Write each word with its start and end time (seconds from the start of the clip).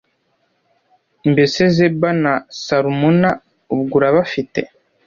Mbese 1.31 1.61
Zeba 1.75 2.09
na 2.23 2.33
Salumuna 2.63 3.29
ubwo 3.73 3.93
urabafite 3.99 4.59